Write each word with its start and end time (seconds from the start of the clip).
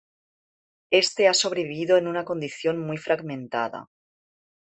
Este 0.89 1.27
ha 1.27 1.33
sobrevivido 1.35 1.95
en 1.95 2.07
una 2.07 2.25
condición 2.25 2.79
muy 2.79 2.97
fragmentada. 2.97 3.87